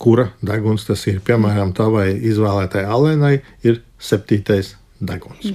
kura 0.01 0.29
deguns 0.43 0.83
tas 0.87 1.05
ir. 1.07 1.21
Piemēram, 1.23 1.71
tavai 1.77 2.09
izvēlētajai 2.31 2.91
alēnai 2.97 3.35
ir 3.63 3.79
septītais 4.01 4.73
deguns. 4.99 5.53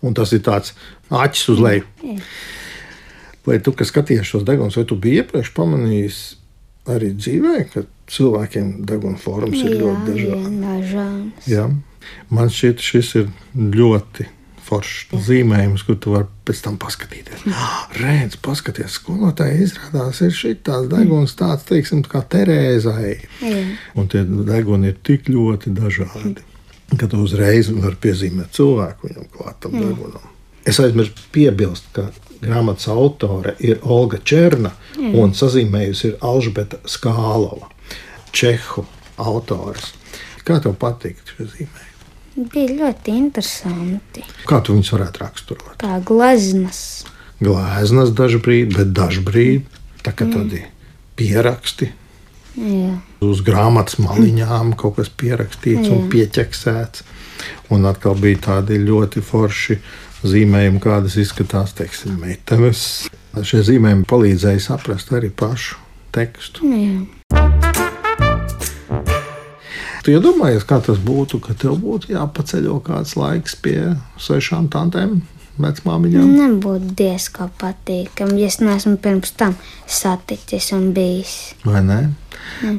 Un 0.00 0.16
tas 0.16 0.32
ir 0.32 0.40
tāds 0.46 0.72
acis 1.12 1.50
uz 1.52 1.60
leju. 1.60 2.16
Vai 3.46 3.60
tu, 3.62 3.76
kas 3.76 3.92
skaties 3.92 4.24
šos 4.26 4.46
degunus, 4.48 4.78
vai 4.80 4.86
tu 4.88 4.96
biji 4.98 5.20
iepriekš 5.20 5.52
pamanījis 5.54 6.20
arī 6.92 7.12
dzīvē, 7.16 7.58
ka 7.72 7.84
cilvēkiem 8.12 8.72
deguna 8.86 9.18
formas 9.20 9.60
ir 9.60 9.76
ļoti 9.80 10.14
dažādas? 10.14 11.50
Ja? 11.50 11.68
Man 12.30 12.50
šķiet, 12.52 12.82
šis 12.82 13.14
ir 13.20 13.30
ļoti 13.56 14.28
foršs 14.66 15.14
zīmējums, 15.26 15.84
kur 15.86 15.98
tu 16.02 16.14
vari 16.16 16.26
pēc 16.46 16.62
tam 16.64 16.78
paskatīties. 16.82 17.44
Redz, 18.00 18.38
paskaties, 18.42 18.98
skolotāji 18.98 19.62
izrādās, 19.66 20.20
ir 20.26 20.34
šī 20.34 20.56
tāds 20.66 20.90
deguns, 20.90 21.36
tāds, 21.38 21.66
teiksim, 21.68 22.02
kā 22.10 22.22
Terēzai. 22.34 23.14
Jā. 23.44 23.64
Un 23.98 24.10
tie 24.10 24.24
deguni 24.26 24.90
ir 24.90 24.98
tik 25.06 25.30
ļoti 25.30 25.74
dažādi, 25.76 26.42
ka 26.98 27.10
tu 27.10 27.22
uzreiz 27.22 27.70
vari 27.74 28.00
piezīmēt 28.02 28.54
cilvēku 28.58 29.10
viņam 29.10 29.30
klātam 29.36 29.78
degunam. 29.78 30.32
Es 30.66 30.80
aizmirsu 30.82 31.28
piebilst, 31.34 31.86
ka 31.94 32.08
grāmatas 32.42 32.88
autore 32.92 33.56
ir 33.64 33.80
Olga 33.82 34.20
Černa 34.24 34.72
un 34.98 35.34
sazīmējusi 35.36 36.12
ir 36.12 36.16
Alžbeta 36.24 36.80
Skālova, 36.88 37.70
Čehu 38.36 38.86
autors. 39.22 39.92
Kā 40.46 40.60
tev 40.62 40.76
patīk 40.80 41.20
šie 41.32 41.48
zīmējumi? 41.50 41.92
Bija 42.52 42.74
ļoti 42.76 43.12
interesanti. 43.16 44.22
Kā 44.48 44.60
tu 44.60 44.74
viņus 44.76 44.92
varētu 44.92 45.22
raksturot? 45.22 45.76
Kā 45.80 45.96
glazmas. 46.04 47.06
Glāznas 47.40 48.12
dažkārt, 48.16 48.76
bet 48.76 48.92
dažkārt 48.96 49.72
tā 50.04 50.12
kā 50.14 50.28
tādi 50.30 50.60
pieraksti. 51.16 51.90
Jā. 52.56 52.94
Uz 53.24 53.42
grāmatas 53.44 53.98
maliņām 54.00 54.74
kaut 54.80 54.96
kas 55.00 55.10
pierakstīts 55.12 55.90
un 55.92 56.06
pieķeksēts. 56.12 57.04
Un 57.74 57.84
atkal 57.88 58.16
bija 58.20 58.40
tādi 58.46 58.78
ļoti 58.80 59.20
forši 59.24 59.76
zīmējumi, 60.30 60.82
kādas 60.82 61.16
izskatās, 61.20 61.74
teiksim, 61.76 62.18
metenes. 62.22 62.82
Šie 63.36 63.62
zīmējumi 63.66 64.06
palīdzēja 64.08 64.62
saprast 64.70 65.12
arī 65.16 65.30
pašu 65.34 65.80
tekstu. 66.16 66.66
Jā. 66.72 67.04
Tu 70.06 70.14
iedomājies, 70.14 70.62
kā 70.62 70.78
tas 70.86 71.00
būtu, 71.02 71.40
ka 71.42 71.56
tev 71.58 71.80
būtu 71.82 72.12
jāpaceļo 72.14 72.76
kāds 72.86 73.16
laiks 73.18 73.56
pie 73.58 73.80
sešām 74.22 74.68
tantēm, 74.70 75.16
vecmāmiņām? 75.58 76.28
Nebūtu 76.36 76.92
diezgan 77.00 77.50
patīkami, 77.58 78.38
ja 78.38 78.52
es 78.52 78.60
neesmu 78.62 79.00
pirms 79.02 79.34
tam 79.34 79.56
saticis 79.90 80.70
un 80.76 80.92
bijis. 80.94 81.34
Vai 81.66 81.82
ne? 81.82 82.00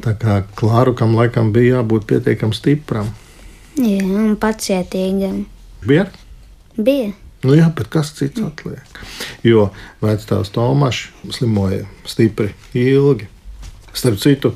Tā 0.04 0.16
kā 0.16 0.40
Klārukam 0.56 1.12
laikam 1.18 1.52
bija 1.52 1.82
jābūt 1.82 2.08
pietiekami 2.08 2.56
stipram. 2.56 3.12
Jā, 3.76 4.00
un 4.08 4.32
pacietīgam. 4.40 5.44
Bija? 5.84 6.08
Bija. 6.80 7.12
Nu 7.46 7.54
jā, 7.54 7.68
bet 7.74 7.90
kas 7.92 8.10
cits 8.16 8.42
atliek? 8.42 8.98
Jo 9.46 9.68
vecāks 10.02 10.50
Tomašs 10.54 11.32
slimoja 11.36 11.84
stipri, 12.08 12.50
ilgi. 12.74 13.28
Starp 13.94 14.18
citu, 14.22 14.52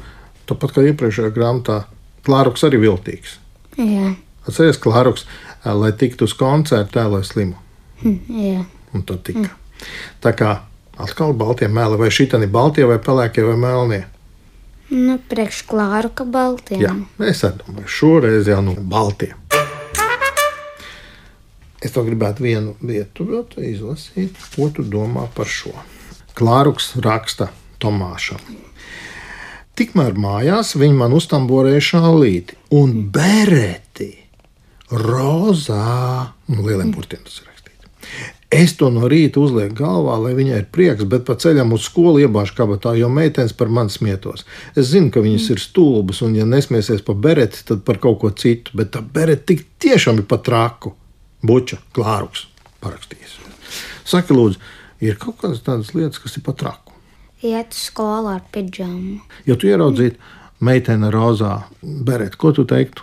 tāpat 0.51 0.75
kā 0.75 0.85
iepriekšējā 0.91 1.31
grāmatā, 1.35 1.83
Klāruks 2.27 2.62
arī 2.67 2.79
viltīgs. 2.83 3.39
Jā, 3.79 4.12
Atcerieties, 4.47 4.81
Klāruks, 4.83 5.25
eh, 5.65 5.71
lai 5.75 5.93
tiktu 5.95 6.27
uz 6.27 6.35
koncertu, 6.39 6.99
tēloja 6.99 7.27
slimu. 7.27 7.57
hm, 8.03 8.19
jā. 8.29 8.65
Un 8.95 9.03
tad 9.03 9.23
tika. 9.25 9.51
Tā 10.21 10.33
kā 10.37 10.61
atkal 10.99 11.33
baltie 11.33 11.69
mēli, 11.69 11.99
vai 11.99 12.11
šī 12.12 12.29
tādi 12.35 12.47
baltie, 12.51 12.85
vai 12.87 12.99
pelēkie, 12.99 13.45
vai 13.47 13.57
melnie. 13.57 14.05
Nu, 14.93 15.17
priekš 15.17 15.62
klāru, 15.71 16.11
ka 16.15 16.25
baltiem. 16.29 16.83
Jā, 16.83 16.93
es 17.31 17.41
domāju, 17.41 17.89
šoreiz 17.89 18.51
jau 18.51 18.61
nu 18.61 18.75
baltie. 18.77 19.33
Es 21.83 21.95
to 21.97 22.05
gribētu 22.07 22.45
vienu 22.47 22.77
vietu 22.81 23.27
izlasīt, 23.59 24.39
ko 24.55 24.71
tu 24.71 24.85
domā 24.87 25.27
par 25.35 25.51
šo. 25.51 25.75
Klāruks 26.39 26.93
raksta 27.03 27.51
Tomāšam. 27.83 28.39
Tikmēr 29.75 30.15
mājās 30.21 30.77
viņi 30.79 30.95
man 30.95 31.15
uztamborēja 31.17 31.83
šālīti 31.87 32.59
un 32.79 33.09
bereti 33.12 34.12
rozā, 34.93 36.29
un 36.53 36.62
lieliem 36.62 36.93
burtiem 36.95 37.25
tas 37.25 37.41
ir 37.41 37.49
rakstīts. 37.49 37.89
Es 38.53 38.77
to 38.77 38.91
no 38.93 39.09
rīta 39.09 39.41
uzlieku 39.41 39.79
galvā, 39.81 40.19
lai 40.21 40.35
viņai 40.37 40.59
ir 40.61 40.71
prieks, 40.77 41.07
bet 41.09 41.25
pa 41.25 41.39
ceļam 41.41 41.73
uz 41.73 41.87
skolu 41.89 42.21
iebāžu 42.21 42.59
kabatā, 42.59 42.93
jo 43.01 43.09
meitenes 43.09 43.57
par 43.57 43.73
mani 43.73 43.91
smietos. 43.91 44.45
Es 44.77 44.93
zinu, 44.93 45.09
ka 45.11 45.25
viņas 45.25 45.51
ir 45.55 45.62
stulbas, 45.62 46.21
un, 46.23 46.37
ja 46.37 46.45
nesmiesies 46.47 47.01
par 47.07 47.17
bereti, 47.17 47.65
tad 47.67 47.81
par 47.89 47.99
kaut 48.03 48.21
ko 48.21 48.31
citu. 48.37 48.77
Bet 48.77 48.93
tā 48.93 49.01
bereti 49.01 49.55
tik 49.55 49.65
tiešām 49.81 50.21
ir 50.21 50.29
pat 50.29 50.45
traku. 50.51 50.93
Buča, 51.43 51.81
klāruks, 51.97 52.47
parakstījis. 52.83 53.39
Saki, 54.07 54.35
lūdzu, 54.37 54.61
ir 55.03 55.19
kaut 55.19 55.41
kādas 55.41 55.63
tādas 55.67 55.91
lietas, 55.97 56.21
kas 56.23 56.39
ir 56.39 56.45
pat 56.47 56.61
traku. 56.63 56.95
Iet 57.43 57.75
uz 57.75 57.89
skolu 57.89 58.31
ar 58.37 58.45
pidžamu. 58.55 59.19
Ja 59.49 59.57
tu 59.59 59.67
ieraudzītu 59.67 60.21
meiteni 60.63 61.11
rozā 61.11 61.65
bereti, 61.83 62.39
ko 62.39 62.53
tu 62.55 62.67
teiktu? 62.69 63.03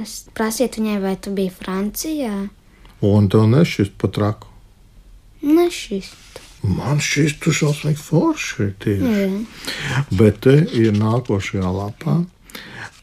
Es 0.00 0.24
prasītu 0.34 0.82
viņai, 0.82 0.98
vai 1.04 1.14
tu 1.22 1.30
biji 1.34 1.52
Francijā? 1.54 2.34
Un 3.06 3.28
tev 3.30 3.46
nešķist 3.52 3.94
pat 4.00 4.16
traku. 4.16 4.50
Nešis. 5.44 6.10
Man 6.64 6.98
šis 7.04 7.36
tu 7.44 7.52
šausmīgi 7.52 8.00
forši 8.00 8.70
ir. 8.90 9.04
Jā. 9.04 10.04
Bet 10.16 10.40
te 10.46 10.56
ir 10.72 10.96
nākošajā 10.96 11.70
lapā 11.76 12.22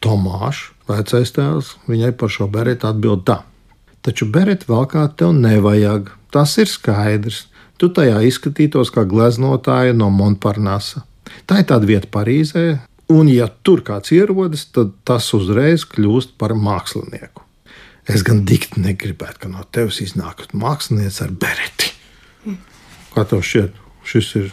Tomāšs, 0.02 0.72
vecais 0.90 1.30
tēls, 1.30 1.76
viņai 1.86 2.10
par 2.18 2.32
šo 2.34 2.48
beretu 2.50 2.88
atbild 2.90 3.22
tā. 3.28 3.38
Taču 4.02 4.26
bereti 4.34 4.66
vēl 4.66 4.86
kā 4.90 5.04
tev 5.16 5.34
nevajag, 5.38 6.10
tas 6.34 6.56
ir 6.58 6.70
skaidrs. 6.70 7.46
Tu 7.78 7.88
tajā 7.90 8.20
izskatītos 8.26 8.90
kā 8.94 9.04
gleznotāja 9.08 9.94
no 9.94 10.08
Montparnasa. 10.10 11.04
Tā 11.46 11.62
ir 11.62 11.68
tāda 11.70 11.88
vieta 11.88 12.10
Parīzē, 12.10 12.64
un 13.14 13.30
ja 13.30 13.48
tur 13.66 13.82
kāds 13.86 14.12
ierodas, 14.14 14.66
tad 14.74 14.92
tas 15.06 15.30
uzreiz 15.34 15.86
kļūst 15.88 16.36
par 16.38 16.54
mākslinieku. 16.58 17.42
Es 18.10 18.24
gan 18.26 18.42
dikti 18.46 18.82
negribētu, 18.82 19.44
ka 19.44 19.50
no 19.50 19.62
tevis 19.70 20.00
iznāktu 20.02 20.58
mākslinieks 20.58 21.20
ar 21.22 21.30
bereti. 21.30 21.92
Kā 23.14 23.26
tev 23.28 23.44
šķiet, 23.46 23.78
šis 24.08 24.30
ir 24.40 24.50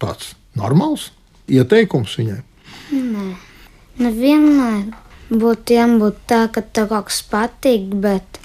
tāds 0.00 0.32
normāls 0.56 1.10
ieteikums 1.50 2.16
viņai? 2.20 2.40
Nu, 2.94 3.28
vienmēr 5.34 5.56
būtu 5.56 5.74
jābūt 5.74 6.16
tā, 6.26 6.48
ka 6.52 6.62
tev 6.62 6.88
kaut 6.88 7.06
kas 7.08 7.22
patīk, 7.22 7.94
bet 8.00 8.38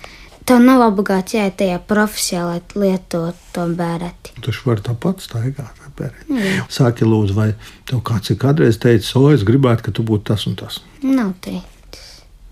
tev 0.45 0.59
nav 0.61 0.81
obligāti 0.87 1.37
jāiet 1.37 1.57
tajā 1.57 1.79
profesijā, 1.87 2.45
lai 2.45 2.61
lietotu 2.75 3.37
to 3.53 3.67
bēreti. 3.75 4.33
Tu 4.41 4.51
vari 4.65 4.81
tāpat 4.81 5.21
staigāt 5.21 5.59
ar 5.83 5.91
bereti. 5.97 6.63
Sāki 6.69 7.05
lūdzu, 7.05 7.33
vai 7.35 7.53
tev 7.85 8.01
kāds 8.01 8.29
ir 8.31 8.37
kādreiz 8.37 8.79
teicis, 8.79 9.15
o, 9.15 9.29
es 9.31 9.43
gribētu, 9.43 9.83
ka 9.83 9.91
tu 9.91 10.03
būtu 10.03 10.31
tas 10.31 10.47
un 10.47 10.55
tas. 10.55 10.81
Nav 11.03 11.33
teikt. 11.41 11.99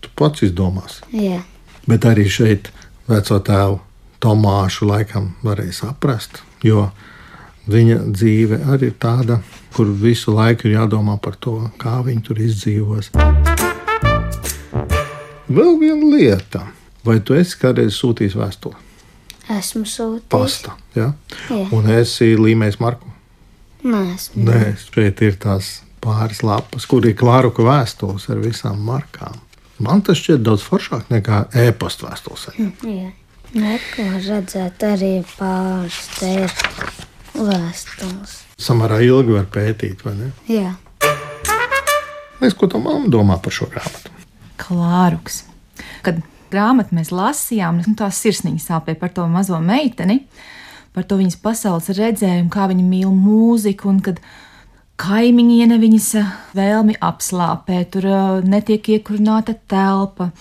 Tu 0.01 0.09
pats 0.15 0.43
izdomāsi. 0.43 1.03
Jā, 1.11 1.41
Bet 1.87 2.03
arī 2.03 2.27
šeit 2.27 2.71
veco 3.07 3.39
tēvu 3.39 3.79
Tomāšu 4.19 4.87
laikam 4.89 5.35
varēja 5.45 5.75
saprast, 5.77 6.41
jo 6.65 6.87
viņa 7.69 7.99
dzīve 8.09 8.63
arī 8.73 8.89
ir 8.89 8.97
tāda, 8.97 9.37
kur 9.75 9.93
visu 9.93 10.33
laiku 10.33 10.67
ir 10.67 10.79
jādomā 10.79 11.19
par 11.21 11.37
to, 11.37 11.59
kā 11.77 11.99
viņi 12.01 12.25
tur 12.25 12.41
izdzīvos. 12.41 13.13
Vēl 15.47 15.77
viena 15.79 16.11
lieta, 16.11 16.65
vai 17.07 17.21
tu 17.23 17.37
esi 17.37 17.55
kādreiz 17.61 17.95
sūtījis 17.95 18.35
vēstuli? 18.35 18.87
esmu 19.53 19.85
sūtījis. 19.87 20.29
Pasta, 20.31 20.75
ja? 20.95 21.11
Jā. 21.49 21.65
un 21.75 21.89
esi 21.91 22.33
līmējis 22.39 22.79
marku. 22.83 23.11
Nē, 23.87 24.01
esmu. 24.15 24.45
Nē, 24.47 24.63
šeit 24.81 25.21
ir 25.23 25.37
tās 25.41 25.77
pāris 26.03 26.43
lapas, 26.45 26.87
kur 26.89 27.05
ir 27.07 27.15
klāruka 27.17 27.65
vēstules 27.65 28.27
ar 28.31 28.41
visām 28.43 28.81
markām. 28.87 29.39
Man 29.83 30.01
tas 30.01 30.19
šķiet 30.19 30.43
daudz 30.43 30.65
foršāk 30.65 31.11
nekā 31.13 31.45
e-pasta 31.67 32.09
vēstules. 32.09 32.47
Jā. 32.57 33.13
Neko 33.57 34.07
redzēt 34.25 34.83
arī 34.83 35.13
tērs 36.17 36.59
vēstules. 37.37 38.35
Samērā 38.59 38.99
ilgi 39.05 39.37
var 39.37 39.47
pētīt, 39.53 40.03
vai 40.03 40.17
ne? 40.17 40.31
Jā. 40.51 40.73
Mēs 42.41 42.57
ko 42.57 42.67
tam 42.69 42.83
mamma 42.89 43.09
domā 43.09 43.39
par 43.41 43.53
šo 43.53 43.69
grāmatu? 43.71 44.16
Klāruks. 44.61 45.43
Kad 46.05 46.21
grāmatu 46.51 46.95
mēs 46.97 47.11
lasījām, 47.13 47.81
nu, 47.83 47.95
tās 47.99 48.19
sirsniņas 48.23 48.69
sāpēja 48.71 48.99
par 49.01 49.13
to 49.15 49.27
mazo 49.31 49.59
meiteni, 49.63 50.21
par 50.95 51.05
to 51.07 51.19
viņas 51.19 51.39
pasaules 51.43 51.89
redzējumu, 51.93 52.49
kā 52.53 52.67
viņa 52.71 52.85
mīl 52.85 53.11
mūziku, 53.13 53.91
un 53.91 54.01
kad 54.05 54.21
kaimiņiene 54.97 55.77
viņas 55.81 56.07
vēlmi 56.57 56.97
apslāpēt, 57.05 57.91
tur 57.93 58.07
ā, 58.09 58.21
netiek 58.41 58.95
iekurināta 58.95 59.53
telpa. 59.69 60.31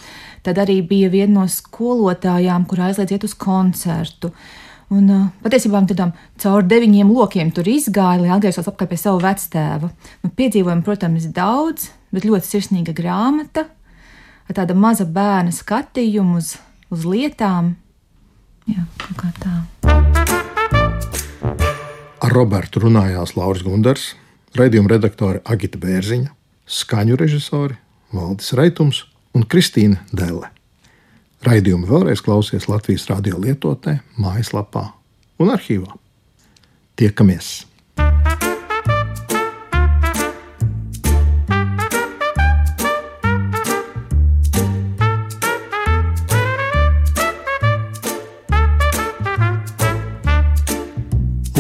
Tad 0.47 0.61
arī 0.63 0.79
bija 0.87 1.11
viena 1.13 1.43
no 1.43 1.49
skolotājām, 1.51 2.65
kur 2.71 2.87
aizliedz 2.87 3.17
iet 3.17 3.27
uz 3.27 3.35
koncertu. 3.37 4.31
Un, 4.95 5.09
uh, 5.11 5.23
patiesībā 5.43 5.81
viņi 5.81 5.91
tādām 5.91 6.13
caur 6.39 6.63
deviņiem 6.63 7.11
lokiem 7.11 7.51
tur 7.51 7.67
izgāja, 7.67 8.21
lai 8.23 8.31
atgrieztos 8.31 8.69
atpakaļ 8.71 8.93
pie 8.93 8.99
sava 9.01 9.19
vectēva. 9.25 9.91
Nu, 10.23 10.31
piedzīvojumu, 10.39 10.87
protams, 10.87 11.27
daudz, 11.35 11.89
bet 12.15 12.29
ļoti 12.29 12.53
sirsnīga 12.53 12.95
grāmata, 12.95 13.67
tāda 14.55 14.77
maza 14.79 15.07
bērna 15.09 15.51
skatījumu 15.55 16.39
uz, 16.39 16.55
uz 16.93 17.07
lietām. 17.09 17.75
Jā, 18.71 18.85
kaut 19.01 19.19
kā 19.19 19.33
tā. 19.43 19.55
Ar 22.23 22.33
Robertu 22.35 22.83
runājās 22.83 23.37
Lauris 23.37 23.63
Gundars, 23.67 24.15
raidījuma 24.59 24.95
redaktore 24.95 25.43
Agita 25.45 25.79
Bērziņa, 25.79 26.33
skaņu 26.67 27.19
režisori 27.19 27.77
Valdis 28.15 28.55
Raitums 28.59 29.05
un 29.37 29.47
Kristīna 29.47 30.03
Delle. 30.15 30.51
Raidījumu 31.47 31.87
vēlreiz 31.87 32.23
klausies 32.25 32.67
Latvijas 32.71 33.07
radio 33.11 33.39
lietotnē, 33.39 34.01
mājaslapā 34.19 34.89
un 35.43 35.53
arhīvā. 35.55 35.95
Tiekamies! 36.97 37.76